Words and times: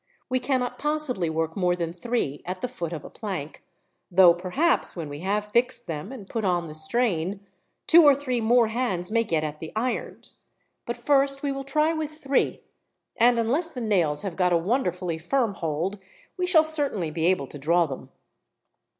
We 0.29 0.39
cannot 0.39 0.79
possibly 0.79 1.29
work 1.29 1.55
more 1.55 1.75
than 1.75 1.93
three 1.93 2.41
at 2.43 2.61
the 2.61 2.67
foot 2.67 2.91
of 2.91 3.05
a 3.05 3.09
plank, 3.11 3.63
though 4.09 4.33
perhaps, 4.33 4.95
when 4.95 5.09
we 5.09 5.19
have 5.19 5.51
fixed 5.51 5.85
them 5.85 6.11
and 6.11 6.27
put 6.27 6.43
on 6.43 6.67
the 6.67 6.73
strain, 6.73 7.45
two 7.85 8.01
or 8.03 8.15
three 8.15 8.41
more 8.41 8.69
hands 8.69 9.11
may 9.11 9.23
get 9.23 9.43
at 9.43 9.59
the 9.59 9.71
irons; 9.75 10.37
but 10.87 10.97
first 10.97 11.43
we 11.43 11.51
will 11.51 11.63
try 11.63 11.93
with 11.93 12.13
three, 12.17 12.61
and, 13.15 13.37
unless 13.37 13.71
the 13.73 13.79
nails 13.79 14.23
have 14.23 14.35
got 14.35 14.51
a 14.51 14.57
wonderfully 14.57 15.19
firm 15.19 15.53
hold, 15.53 15.99
we 16.35 16.47
shall 16.47 16.63
certainly 16.63 17.11
be 17.11 17.27
able 17.27 17.45
to 17.45 17.59
draw 17.59 17.85
them." 17.85 18.09